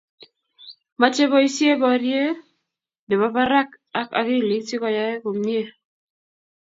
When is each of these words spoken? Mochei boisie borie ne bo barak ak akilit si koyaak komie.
Mochei 0.99 1.29
boisie 1.31 1.73
borie 1.81 2.23
ne 3.07 3.13
bo 3.19 3.27
barak 3.35 3.69
ak 3.99 4.09
akilit 4.19 4.63
si 4.67 4.75
koyaak 4.81 5.21
komie. 5.23 5.63